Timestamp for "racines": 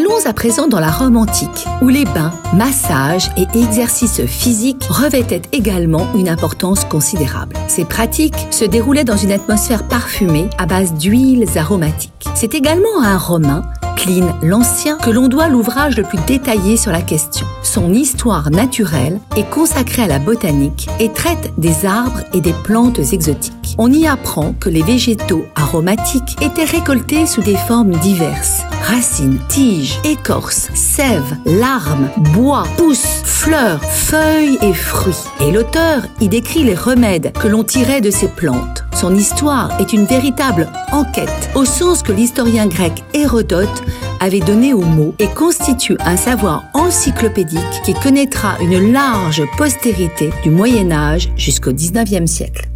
28.82-29.38